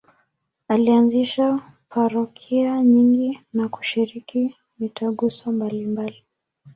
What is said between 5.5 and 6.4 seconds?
mbalimbali.